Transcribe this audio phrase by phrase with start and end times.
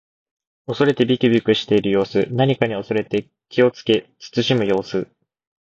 [0.65, 2.27] 恐れてびくびくしている様子。
[2.31, 5.07] 何かに恐れて気をつけ慎む様子。